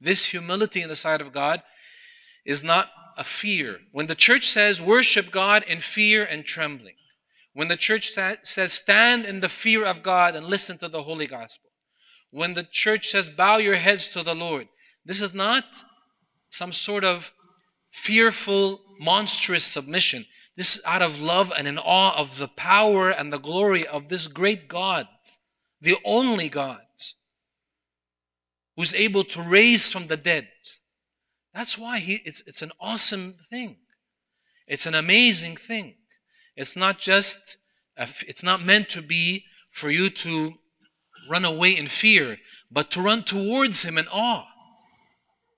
This 0.00 0.26
humility 0.26 0.82
in 0.82 0.88
the 0.88 0.94
sight 0.94 1.20
of 1.20 1.32
God 1.32 1.62
is 2.44 2.62
not 2.62 2.90
a 3.16 3.24
fear. 3.24 3.78
When 3.92 4.06
the 4.06 4.14
church 4.14 4.46
says 4.48 4.82
worship 4.82 5.30
God 5.30 5.64
in 5.64 5.80
fear 5.80 6.24
and 6.24 6.44
trembling, 6.44 6.96
when 7.52 7.68
the 7.68 7.76
church 7.76 8.10
says 8.10 8.72
stand 8.72 9.24
in 9.24 9.40
the 9.40 9.48
fear 9.48 9.84
of 9.84 10.02
God 10.02 10.34
and 10.34 10.46
listen 10.46 10.76
to 10.78 10.88
the 10.88 11.02
holy 11.02 11.26
gospel, 11.26 11.70
when 12.30 12.54
the 12.54 12.64
church 12.64 13.08
says 13.08 13.30
bow 13.30 13.58
your 13.58 13.76
heads 13.76 14.08
to 14.08 14.22
the 14.22 14.34
Lord, 14.34 14.68
this 15.04 15.20
is 15.20 15.32
not 15.32 15.64
some 16.50 16.72
sort 16.72 17.04
of 17.04 17.32
fearful, 17.90 18.80
monstrous 18.98 19.64
submission. 19.64 20.26
This 20.56 20.76
is 20.76 20.82
out 20.84 21.02
of 21.02 21.20
love 21.20 21.52
and 21.56 21.66
in 21.66 21.78
awe 21.78 22.16
of 22.16 22.38
the 22.38 22.48
power 22.48 23.10
and 23.10 23.32
the 23.32 23.38
glory 23.38 23.86
of 23.86 24.08
this 24.08 24.26
great 24.26 24.68
God, 24.68 25.06
the 25.80 25.96
only 26.04 26.48
God, 26.48 26.80
who's 28.76 28.94
able 28.94 29.24
to 29.24 29.42
raise 29.42 29.90
from 29.90 30.06
the 30.06 30.16
dead 30.16 30.48
that's 31.54 31.78
why 31.78 32.00
he, 32.00 32.20
it's, 32.24 32.42
it's 32.46 32.62
an 32.62 32.72
awesome 32.80 33.36
thing. 33.48 33.76
It's 34.66 34.86
an 34.86 34.94
amazing 34.94 35.56
thing. 35.56 35.94
It's 36.56 36.76
not 36.76 36.98
just, 36.98 37.56
it's 37.96 38.42
not 38.42 38.64
meant 38.64 38.88
to 38.90 39.02
be 39.02 39.44
for 39.70 39.88
you 39.88 40.10
to 40.10 40.54
run 41.30 41.44
away 41.44 41.76
in 41.76 41.86
fear, 41.86 42.38
but 42.70 42.90
to 42.90 43.00
run 43.00 43.22
towards 43.22 43.84
him 43.84 43.98
in 43.98 44.08
awe. 44.08 44.46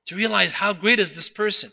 To 0.07 0.17
realize 0.17 0.53
how 0.53 0.75
great 0.75 1.01
is 1.01 1.17
this 1.17 1.31
person. 1.31 1.71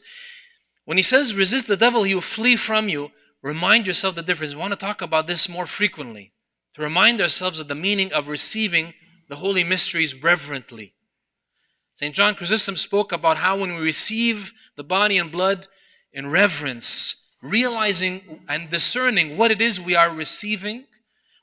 When 0.86 0.98
he 0.98 1.04
says 1.04 1.36
resist 1.36 1.68
the 1.68 1.78
devil, 1.78 2.04
he 2.04 2.16
will 2.16 2.22
flee 2.22 2.56
from 2.56 2.88
you, 2.88 3.12
remind 3.42 3.88
yourself 3.88 4.16
the 4.16 4.24
difference. 4.24 4.56
We 4.56 4.62
want 4.62 4.72
to 4.72 4.78
talk 4.78 5.02
about 5.02 5.28
this 5.28 5.50
more 5.50 5.68
frequently. 5.68 6.34
To 6.76 6.82
remind 6.82 7.22
ourselves 7.22 7.60
of 7.60 7.68
the 7.68 7.76
meaning 7.76 8.12
of 8.14 8.28
receiving 8.28 8.94
the 9.28 9.36
holy 9.36 9.64
mysteries 9.64 10.24
reverently. 10.24 10.93
St. 11.94 12.16
John 12.16 12.36
Chrysostom 12.36 12.76
spoke 12.76 13.12
about 13.12 13.38
how 13.38 13.58
when 13.58 13.76
we 13.76 13.82
receive 13.82 14.54
the 14.76 14.84
body 14.84 15.18
and 15.18 15.32
blood 15.32 15.68
in 16.12 16.30
reverence, 16.30 17.28
realizing 17.42 18.42
and 18.48 18.70
discerning 18.70 19.38
what 19.38 19.52
it 19.52 19.62
is 19.62 19.80
we 19.80 19.96
are 19.96 20.10
receiving, 20.10 20.86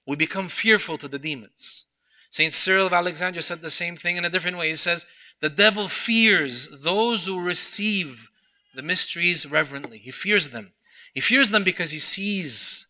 we 0.06 0.16
become 0.16 0.48
fearful 0.48 0.98
to 0.98 1.08
the 1.08 1.18
demons. 1.18 1.86
St. 2.30 2.52
Cyril 2.52 2.86
of 2.86 2.92
Alexandria 2.92 3.42
said 3.42 3.60
the 3.60 3.70
same 3.70 3.96
thing 3.96 4.16
in 4.16 4.24
a 4.24 4.30
different 4.30 4.56
way. 4.56 4.68
He 4.68 4.74
says, 4.74 5.06
The 5.40 5.50
devil 5.50 5.88
fears 5.88 6.68
those 6.82 7.26
who 7.26 7.40
receive 7.40 8.28
the 8.74 8.82
mysteries 8.82 9.46
reverently. 9.46 9.98
He 9.98 10.10
fears 10.10 10.48
them. 10.48 10.72
He 11.14 11.20
fears 11.20 11.50
them 11.50 11.64
because 11.64 11.90
he 11.90 11.98
sees 11.98 12.86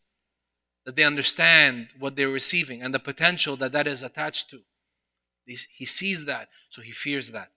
that 0.84 0.96
they 0.96 1.04
understand 1.04 1.88
what 1.98 2.16
they're 2.16 2.28
receiving 2.28 2.82
and 2.82 2.92
the 2.92 2.98
potential 2.98 3.56
that 3.56 3.72
that 3.72 3.86
is 3.86 4.02
attached 4.02 4.50
to. 4.50 4.60
He 5.46 5.84
sees 5.84 6.26
that, 6.26 6.48
so 6.68 6.80
he 6.82 6.92
fears 6.92 7.30
that. 7.30 7.50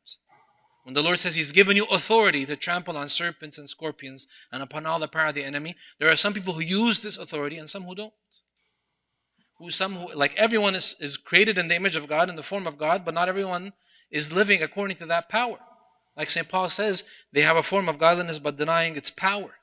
When 0.84 0.94
the 0.94 1.04
Lord 1.04 1.20
says 1.20 1.36
He's 1.36 1.52
given 1.52 1.78
you 1.78 1.86
authority 1.86 2.46
to 2.46 2.56
trample 2.56 2.98
on 2.98 3.08
serpents 3.08 3.58
and 3.58 3.70
scorpions 3.70 4.28
and 4.52 4.62
upon 4.62 4.86
all 4.86 5.00
the 5.00 5.08
power 5.08 5.28
of 5.28 5.36
the 5.36 5.44
enemy, 5.44 5.76
there 5.98 6.10
are 6.10 6.16
some 6.16 6.34
people 6.34 6.54
who 6.54 6.62
use 6.62 7.02
this 7.02 7.18
authority 7.18 7.58
and 7.58 7.70
some 7.70 7.84
who 7.84 7.96
don't. 7.96 8.14
Who 9.58 9.72
some 9.72 9.96
who 9.96 10.14
like 10.14 10.36
everyone 10.36 10.76
is, 10.76 10.96
is 11.00 11.16
created 11.16 11.58
in 11.58 11.70
the 11.70 11.76
image 11.76 11.96
of 11.96 12.08
God, 12.08 12.30
in 12.30 12.36
the 12.36 12.44
form 12.44 12.68
of 12.68 12.78
God, 12.78 13.06
but 13.06 13.14
not 13.14 13.30
everyone 13.30 13.74
is 14.12 14.34
living 14.34 14.62
according 14.62 14.98
to 14.98 15.06
that 15.06 15.30
power. 15.30 15.58
Like 16.18 16.30
St. 16.30 16.48
Paul 16.48 16.70
says, 16.70 17.06
they 17.32 17.42
have 17.42 17.58
a 17.58 17.64
form 17.64 17.88
of 17.88 17.98
godliness 17.98 18.38
but 18.40 18.58
denying 18.58 18.96
its 18.96 19.10
power. 19.10 19.56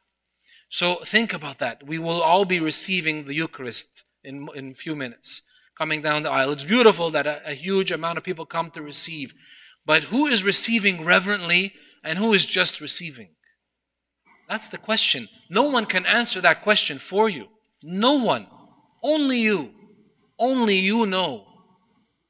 So 0.69 0.97
think 1.05 1.35
about 1.35 1.59
that. 1.59 1.87
We 1.87 1.99
will 1.99 2.23
all 2.23 2.45
be 2.45 2.61
receiving 2.61 3.27
the 3.27 3.35
Eucharist 3.35 4.05
in, 4.25 4.49
in 4.55 4.71
a 4.71 4.75
few 4.75 4.97
minutes 4.97 5.43
coming 5.81 6.03
down 6.03 6.23
the 6.23 6.31
aisle. 6.31 6.53
It's 6.53 6.63
beautiful 6.63 7.11
that 7.13 7.27
a, 7.27 7.41
a 7.49 7.55
huge 7.55 7.91
amount 7.91 8.19
of 8.19 8.23
people 8.23 8.45
come 8.45 8.71
to 8.73 8.83
receive. 8.83 9.33
But 9.87 10.03
who 10.03 10.27
is 10.27 10.45
receiving 10.45 11.07
reverently 11.07 11.73
and 12.05 12.19
who 12.19 12.35
is 12.35 12.45
just 12.45 12.83
receiving? 12.83 13.31
That's 14.47 14.69
the 14.69 14.77
question. 14.77 15.31
No 15.49 15.71
one 15.71 15.87
can 15.87 16.05
answer 16.05 16.43
that 16.43 16.63
question 16.63 16.99
for 16.99 17.31
you. 17.31 17.47
No 17.83 18.23
one. 18.23 18.47
Only 19.03 19.39
you. 19.39 19.71
Only 20.39 20.75
you 20.75 21.07
know 21.07 21.47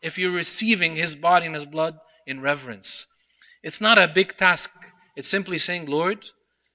if 0.01 0.17
you're 0.17 0.31
receiving 0.31 0.95
His 0.95 1.17
body 1.17 1.47
and 1.47 1.55
His 1.57 1.65
blood 1.65 1.99
in 2.29 2.41
reverence. 2.41 3.09
It's 3.65 3.81
not 3.81 3.99
a 3.99 4.07
big 4.07 4.37
task. 4.37 4.71
It's 5.17 5.27
simply 5.27 5.59
saying, 5.59 5.87
Lord, 5.87 6.25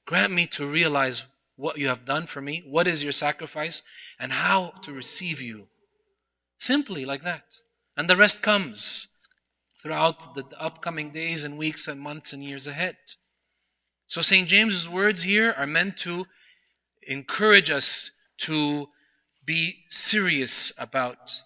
grant 0.06 0.34
me 0.34 0.46
to 0.48 0.68
realize 0.68 1.24
what 1.56 1.78
you 1.78 1.88
have 1.88 2.04
done 2.04 2.28
for 2.28 2.42
me, 2.42 2.66
what 2.68 2.86
is 2.86 3.02
your 3.02 3.14
sacrifice, 3.14 3.82
and 4.20 4.34
how 4.34 4.74
to 4.82 4.92
receive 4.92 5.40
you 5.40 5.70
Simply 6.58 7.06
like 7.06 7.24
that. 7.24 7.60
And 7.98 8.10
the 8.10 8.18
rest 8.18 8.42
comes 8.42 9.08
throughout 9.82 10.36
the 10.36 10.46
upcoming 10.60 11.12
days 11.12 11.44
and 11.44 11.58
weeks 11.58 11.88
and 11.88 12.00
months 12.00 12.34
and 12.34 12.44
years 12.44 12.68
ahead. 12.68 12.98
So, 14.08 14.22
St. 14.22 14.48
James's 14.48 14.90
words 14.90 15.24
here 15.24 15.54
are 15.58 15.68
meant 15.68 15.98
to 15.98 16.26
encourage 17.08 17.70
us 17.70 18.12
to 18.40 18.88
be 19.46 19.86
serious 19.90 20.74
about 20.78 21.42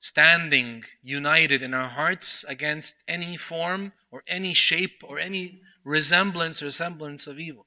standing 0.00 0.82
united 1.02 1.62
in 1.62 1.74
our 1.74 1.88
hearts 1.88 2.44
against 2.44 2.96
any 3.06 3.36
form 3.36 3.92
or 4.10 4.22
any 4.26 4.52
shape 4.52 5.02
or 5.04 5.18
any 5.18 5.60
resemblance 5.84 6.62
or 6.62 6.70
semblance 6.70 7.26
of 7.26 7.38
evil. 7.38 7.66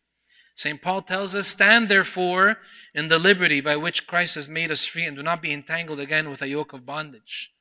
St. 0.55 0.81
Paul 0.81 1.01
tells 1.01 1.36
us, 1.36 1.48
Stand 1.48 1.89
therefore 1.89 2.57
in 2.93 3.07
the 3.07 3.19
liberty 3.19 3.60
by 3.60 3.75
which 3.75 4.05
Christ 4.05 4.36
has 4.36 4.48
made 4.48 4.72
us 4.72 4.86
free, 4.86 5.05
and 5.05 5.17
do 5.17 5.24
not 5.24 5.41
be 5.41 5.51
entangled 5.51 6.00
again 6.00 6.29
with 6.29 6.41
a 6.41 6.48
yoke 6.48 6.74
of 6.74 6.86
bondage. 6.86 7.51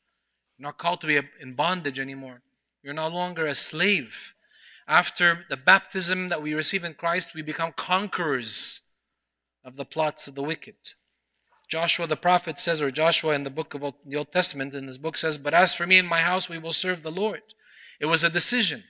You're 0.58 0.68
not 0.68 0.78
called 0.78 1.00
to 1.00 1.06
be 1.06 1.20
in 1.40 1.54
bondage 1.54 1.98
anymore. 1.98 2.42
You're 2.82 2.94
no 2.94 3.08
longer 3.08 3.46
a 3.46 3.54
slave. 3.54 4.34
After 4.86 5.44
the 5.48 5.56
baptism 5.56 6.28
that 6.28 6.42
we 6.42 6.54
receive 6.54 6.84
in 6.84 6.94
Christ, 6.94 7.34
we 7.34 7.42
become 7.42 7.72
conquerors 7.72 8.80
of 9.64 9.76
the 9.76 9.84
plots 9.84 10.28
of 10.28 10.34
the 10.34 10.42
wicked. 10.42 10.74
Joshua 11.68 12.06
the 12.06 12.16
prophet 12.16 12.58
says, 12.58 12.82
or 12.82 12.90
Joshua 12.90 13.34
in 13.34 13.44
the 13.44 13.50
book 13.50 13.72
of 13.72 13.94
the 14.04 14.16
Old 14.16 14.30
Testament, 14.32 14.74
in 14.74 14.86
his 14.86 14.98
book 14.98 15.16
says, 15.16 15.38
But 15.38 15.54
as 15.54 15.72
for 15.72 15.86
me 15.86 15.98
and 15.98 16.06
my 16.06 16.20
house, 16.20 16.48
we 16.48 16.58
will 16.58 16.72
serve 16.72 17.02
the 17.02 17.10
Lord. 17.10 17.40
It 17.98 18.06
was 18.06 18.24
a 18.24 18.28
decision, 18.28 18.84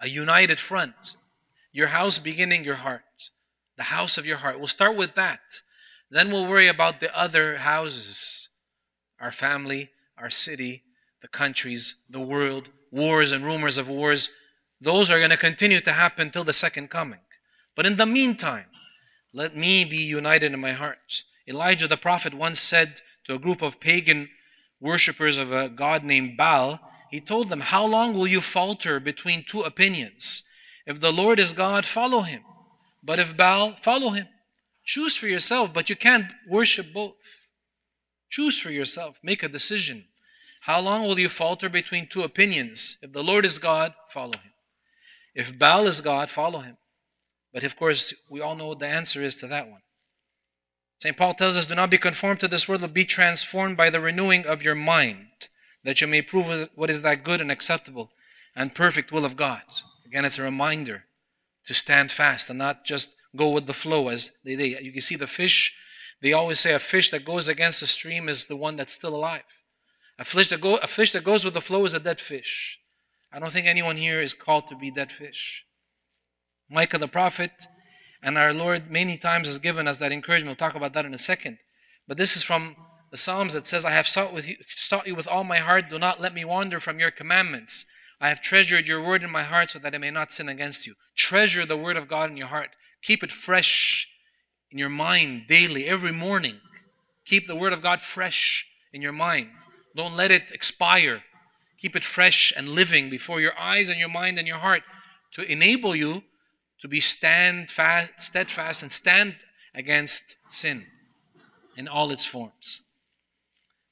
a 0.00 0.08
united 0.08 0.58
front. 0.58 1.16
Your 1.78 1.86
house 1.86 2.18
beginning 2.18 2.64
your 2.64 2.74
heart. 2.74 3.30
The 3.76 3.84
house 3.84 4.18
of 4.18 4.26
your 4.26 4.38
heart. 4.38 4.58
We'll 4.58 4.66
start 4.66 4.96
with 4.96 5.14
that. 5.14 5.62
Then 6.10 6.32
we'll 6.32 6.48
worry 6.48 6.66
about 6.66 6.98
the 6.98 7.16
other 7.16 7.58
houses 7.58 8.48
our 9.20 9.30
family, 9.30 9.90
our 10.16 10.28
city, 10.28 10.82
the 11.22 11.28
countries, 11.28 11.94
the 12.10 12.18
world, 12.18 12.68
wars 12.90 13.30
and 13.30 13.44
rumors 13.44 13.78
of 13.78 13.88
wars. 13.88 14.28
Those 14.80 15.08
are 15.08 15.18
going 15.18 15.30
to 15.30 15.36
continue 15.36 15.78
to 15.82 15.92
happen 15.92 16.32
till 16.32 16.42
the 16.42 16.52
second 16.52 16.90
coming. 16.90 17.20
But 17.76 17.86
in 17.86 17.96
the 17.96 18.06
meantime, 18.06 18.66
let 19.32 19.56
me 19.56 19.84
be 19.84 19.98
united 19.98 20.52
in 20.52 20.58
my 20.58 20.72
heart. 20.72 21.22
Elijah 21.46 21.86
the 21.86 21.96
prophet 21.96 22.34
once 22.34 22.58
said 22.58 23.02
to 23.26 23.34
a 23.34 23.38
group 23.38 23.62
of 23.62 23.78
pagan 23.78 24.30
worshippers 24.80 25.38
of 25.38 25.52
a 25.52 25.68
god 25.68 26.02
named 26.02 26.36
Baal, 26.36 26.80
he 27.12 27.20
told 27.20 27.50
them, 27.50 27.60
How 27.60 27.86
long 27.86 28.14
will 28.14 28.26
you 28.26 28.40
falter 28.40 28.98
between 28.98 29.44
two 29.44 29.60
opinions? 29.60 30.42
If 30.88 31.00
the 31.00 31.12
Lord 31.12 31.38
is 31.38 31.52
God, 31.52 31.84
follow 31.84 32.22
him. 32.22 32.42
But 33.04 33.18
if 33.18 33.36
Baal, 33.36 33.76
follow 33.82 34.08
him. 34.08 34.26
Choose 34.84 35.18
for 35.18 35.28
yourself, 35.28 35.74
but 35.74 35.90
you 35.90 35.96
can't 35.96 36.32
worship 36.48 36.94
both. 36.94 37.42
Choose 38.30 38.58
for 38.58 38.70
yourself. 38.70 39.18
Make 39.22 39.42
a 39.42 39.50
decision. 39.50 40.06
How 40.62 40.80
long 40.80 41.02
will 41.02 41.18
you 41.18 41.28
falter 41.28 41.68
between 41.68 42.08
two 42.08 42.22
opinions? 42.22 42.96
If 43.02 43.12
the 43.12 43.22
Lord 43.22 43.44
is 43.44 43.58
God, 43.58 43.92
follow 44.08 44.32
him. 44.32 44.52
If 45.34 45.58
Baal 45.58 45.86
is 45.86 46.00
God, 46.00 46.30
follow 46.30 46.60
him. 46.60 46.78
But 47.52 47.64
of 47.64 47.76
course, 47.76 48.14
we 48.30 48.40
all 48.40 48.56
know 48.56 48.68
what 48.68 48.78
the 48.78 48.86
answer 48.86 49.22
is 49.22 49.36
to 49.36 49.46
that 49.48 49.68
one. 49.68 49.82
St. 51.02 51.18
Paul 51.18 51.34
tells 51.34 51.58
us, 51.58 51.66
Do 51.66 51.74
not 51.74 51.90
be 51.90 51.98
conformed 51.98 52.40
to 52.40 52.48
this 52.48 52.66
world, 52.66 52.80
but 52.80 52.94
be 52.94 53.04
transformed 53.04 53.76
by 53.76 53.90
the 53.90 54.00
renewing 54.00 54.46
of 54.46 54.62
your 54.62 54.74
mind, 54.74 55.48
that 55.84 56.00
you 56.00 56.06
may 56.06 56.22
prove 56.22 56.70
what 56.74 56.88
is 56.88 57.02
that 57.02 57.24
good 57.24 57.42
and 57.42 57.52
acceptable 57.52 58.10
and 58.56 58.74
perfect 58.74 59.12
will 59.12 59.26
of 59.26 59.36
God. 59.36 59.62
Again, 60.08 60.24
it's 60.24 60.38
a 60.38 60.42
reminder 60.42 61.04
to 61.66 61.74
stand 61.74 62.10
fast 62.10 62.50
and 62.50 62.58
not 62.58 62.84
just 62.84 63.14
go 63.36 63.50
with 63.50 63.66
the 63.66 63.74
flow 63.74 64.08
as 64.08 64.32
they, 64.44 64.54
they 64.54 64.80
you 64.80 64.92
can 64.92 65.02
see 65.02 65.16
the 65.16 65.26
fish 65.26 65.74
they 66.20 66.32
always 66.32 66.58
say 66.58 66.72
a 66.72 66.78
fish 66.78 67.10
that 67.10 67.24
goes 67.24 67.46
against 67.46 67.80
the 67.80 67.86
stream 67.86 68.28
is 68.28 68.46
the 68.46 68.56
one 68.56 68.74
that's 68.76 68.92
still 68.92 69.14
alive 69.14 69.42
a 70.18 70.24
fish 70.24 70.48
that, 70.48 70.62
go, 70.62 70.76
a 70.76 70.86
fish 70.86 71.12
that 71.12 71.22
goes 71.22 71.44
with 71.44 71.54
the 71.54 71.60
flow 71.60 71.84
is 71.84 71.92
a 71.92 72.00
dead 72.00 72.18
fish 72.18 72.78
i 73.30 73.38
don't 73.38 73.52
think 73.52 73.66
anyone 73.66 73.98
here 73.98 74.18
is 74.18 74.32
called 74.32 74.66
to 74.66 74.74
be 74.74 74.90
dead 74.90 75.12
fish 75.12 75.66
Micah 76.70 76.98
the 76.98 77.08
prophet, 77.08 77.66
and 78.22 78.36
our 78.36 78.52
Lord 78.52 78.90
many 78.90 79.16
times 79.16 79.48
has 79.48 79.58
given 79.58 79.88
us 79.88 79.98
that 79.98 80.12
encouragement. 80.12 80.48
We'll 80.48 80.68
talk 80.68 80.76
about 80.76 80.92
that 80.94 81.06
in 81.06 81.14
a 81.14 81.18
second. 81.18 81.58
But 82.06 82.18
this 82.18 82.36
is 82.36 82.42
from 82.42 82.76
the 83.10 83.16
Psalms 83.16 83.54
that 83.54 83.66
says, 83.66 83.84
I 83.84 83.90
have 83.90 84.06
sought, 84.06 84.34
with 84.34 84.46
you, 84.46 84.56
sought 84.66 85.06
you 85.06 85.14
with 85.14 85.26
all 85.26 85.44
my 85.44 85.58
heart. 85.58 85.88
Do 85.88 85.98
not 85.98 86.20
let 86.20 86.34
me 86.34 86.44
wander 86.44 86.78
from 86.78 86.98
your 86.98 87.10
commandments. 87.10 87.86
I 88.20 88.28
have 88.28 88.40
treasured 88.40 88.88
your 88.88 89.02
word 89.02 89.22
in 89.22 89.30
my 89.30 89.44
heart 89.44 89.70
so 89.70 89.78
that 89.78 89.94
I 89.94 89.98
may 89.98 90.10
not 90.10 90.32
sin 90.32 90.48
against 90.48 90.86
you. 90.86 90.94
Treasure 91.16 91.64
the 91.64 91.76
word 91.76 91.96
of 91.96 92.08
God 92.08 92.30
in 92.30 92.36
your 92.36 92.48
heart. 92.48 92.70
Keep 93.02 93.22
it 93.22 93.32
fresh 93.32 94.08
in 94.70 94.78
your 94.78 94.88
mind 94.88 95.46
daily, 95.48 95.86
every 95.86 96.12
morning. 96.12 96.60
Keep 97.24 97.46
the 97.46 97.56
word 97.56 97.72
of 97.72 97.82
God 97.82 98.02
fresh 98.02 98.66
in 98.92 99.02
your 99.02 99.12
mind. 99.12 99.50
Don't 99.94 100.16
let 100.16 100.30
it 100.30 100.50
expire. 100.52 101.22
Keep 101.80 101.94
it 101.94 102.04
fresh 102.04 102.52
and 102.56 102.68
living 102.68 103.08
before 103.08 103.40
your 103.40 103.56
eyes 103.58 103.88
and 103.88 103.98
your 103.98 104.08
mind 104.08 104.38
and 104.38 104.48
your 104.48 104.58
heart 104.58 104.82
to 105.32 105.50
enable 105.50 105.94
you 105.94 106.22
to 106.80 106.88
be 106.88 107.00
stand 107.00 107.70
fast, 107.70 108.10
steadfast 108.18 108.82
and 108.82 108.92
stand 108.92 109.36
against 109.74 110.36
sin 110.48 110.86
in 111.76 111.86
all 111.86 112.10
its 112.10 112.24
forms. 112.24 112.82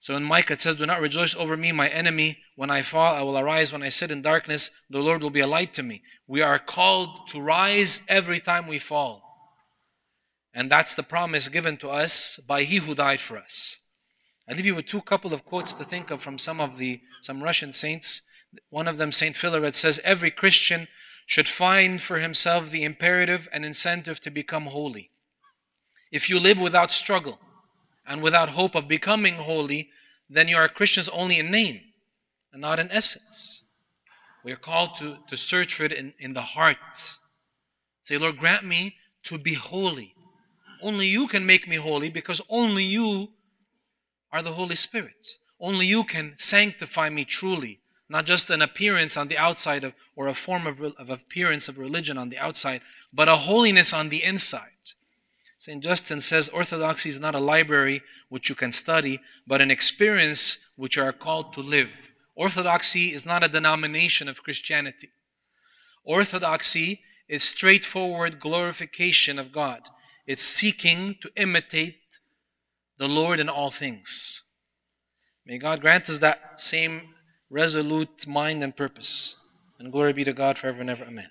So 0.00 0.14
in 0.14 0.24
Micah 0.24 0.54
it 0.54 0.60
says, 0.60 0.76
Do 0.76 0.86
not 0.86 1.00
rejoice 1.00 1.34
over 1.34 1.56
me, 1.56 1.72
my 1.72 1.88
enemy. 1.88 2.38
When 2.54 2.70
I 2.70 2.82
fall, 2.82 3.14
I 3.14 3.22
will 3.22 3.38
arise. 3.38 3.72
When 3.72 3.82
I 3.82 3.88
sit 3.88 4.10
in 4.10 4.22
darkness, 4.22 4.70
the 4.90 5.00
Lord 5.00 5.22
will 5.22 5.30
be 5.30 5.40
a 5.40 5.46
light 5.46 5.74
to 5.74 5.82
me. 5.82 6.02
We 6.26 6.42
are 6.42 6.58
called 6.58 7.28
to 7.28 7.40
rise 7.40 8.00
every 8.08 8.40
time 8.40 8.66
we 8.66 8.78
fall. 8.78 9.22
And 10.54 10.70
that's 10.70 10.94
the 10.94 11.02
promise 11.02 11.48
given 11.48 11.76
to 11.78 11.90
us 11.90 12.38
by 12.38 12.62
He 12.62 12.76
who 12.76 12.94
died 12.94 13.20
for 13.20 13.36
us. 13.36 13.78
I'll 14.48 14.56
leave 14.56 14.66
you 14.66 14.74
with 14.74 14.86
two 14.86 15.02
couple 15.02 15.34
of 15.34 15.44
quotes 15.44 15.74
to 15.74 15.84
think 15.84 16.10
of 16.10 16.22
from 16.22 16.38
some 16.38 16.60
of 16.60 16.78
the 16.78 17.00
some 17.22 17.42
Russian 17.42 17.72
saints. 17.72 18.22
One 18.70 18.88
of 18.88 18.98
them, 18.98 19.12
Saint 19.12 19.36
Philaret, 19.36 19.74
says, 19.74 20.00
Every 20.04 20.30
Christian 20.30 20.88
should 21.26 21.48
find 21.48 22.00
for 22.00 22.20
himself 22.20 22.70
the 22.70 22.84
imperative 22.84 23.48
and 23.52 23.64
incentive 23.64 24.20
to 24.20 24.30
become 24.30 24.66
holy. 24.66 25.10
If 26.12 26.30
you 26.30 26.38
live 26.38 26.60
without 26.60 26.92
struggle 26.92 27.40
and 28.06 28.22
without 28.22 28.50
hope 28.50 28.74
of 28.74 28.88
becoming 28.88 29.34
holy, 29.34 29.90
then 30.28 30.48
you 30.48 30.56
are 30.56 30.68
Christians 30.68 31.08
only 31.08 31.38
in 31.38 31.50
name 31.50 31.80
and 32.52 32.60
not 32.60 32.78
in 32.78 32.90
essence. 32.90 33.62
We 34.44 34.52
are 34.52 34.56
called 34.56 34.94
to, 34.96 35.18
to 35.28 35.36
search 35.36 35.74
for 35.74 35.84
it 35.84 35.92
in, 35.92 36.14
in 36.18 36.34
the 36.34 36.42
heart. 36.42 37.18
Say, 38.02 38.18
Lord, 38.18 38.38
grant 38.38 38.64
me 38.64 38.96
to 39.24 39.38
be 39.38 39.54
holy. 39.54 40.14
Only 40.82 41.06
you 41.06 41.26
can 41.26 41.44
make 41.44 41.66
me 41.66 41.76
holy 41.76 42.08
because 42.10 42.40
only 42.48 42.84
you 42.84 43.28
are 44.32 44.42
the 44.42 44.52
Holy 44.52 44.76
Spirit. 44.76 45.28
Only 45.58 45.86
you 45.86 46.04
can 46.04 46.34
sanctify 46.36 47.08
me 47.10 47.24
truly 47.24 47.80
not 48.08 48.24
just 48.24 48.50
an 48.50 48.62
appearance 48.62 49.16
on 49.16 49.28
the 49.28 49.38
outside 49.38 49.84
of, 49.84 49.92
or 50.14 50.28
a 50.28 50.34
form 50.34 50.66
of, 50.66 50.80
of 50.80 51.10
appearance 51.10 51.68
of 51.68 51.78
religion 51.78 52.16
on 52.16 52.28
the 52.28 52.38
outside, 52.38 52.80
but 53.12 53.28
a 53.28 53.36
holiness 53.36 53.92
on 53.92 54.08
the 54.08 54.22
inside. 54.22 54.62
St. 55.66 55.82
Justin 55.82 56.20
says 56.20 56.48
orthodoxy 56.50 57.08
is 57.08 57.18
not 57.18 57.34
a 57.34 57.40
library 57.40 58.00
which 58.28 58.48
you 58.48 58.54
can 58.54 58.70
study, 58.70 59.18
but 59.48 59.60
an 59.60 59.68
experience 59.68 60.58
which 60.76 60.94
you 60.94 61.02
are 61.02 61.12
called 61.12 61.52
to 61.54 61.60
live. 61.60 61.88
Orthodoxy 62.36 63.12
is 63.12 63.26
not 63.26 63.42
a 63.42 63.48
denomination 63.48 64.28
of 64.28 64.44
Christianity. 64.44 65.08
Orthodoxy 66.04 67.00
is 67.28 67.42
straightforward 67.42 68.38
glorification 68.38 69.40
of 69.40 69.50
God. 69.50 69.80
It's 70.24 70.44
seeking 70.44 71.16
to 71.20 71.32
imitate 71.34 72.20
the 72.98 73.08
Lord 73.08 73.40
in 73.40 73.48
all 73.48 73.72
things. 73.72 74.42
May 75.44 75.58
God 75.58 75.80
grant 75.80 76.08
us 76.08 76.20
that 76.20 76.60
same 76.60 77.12
resolute 77.50 78.24
mind 78.28 78.62
and 78.62 78.76
purpose. 78.76 79.34
And 79.80 79.90
glory 79.90 80.12
be 80.12 80.22
to 80.22 80.32
God 80.32 80.58
forever 80.58 80.80
and 80.80 80.90
ever. 80.90 81.06
Amen. 81.06 81.30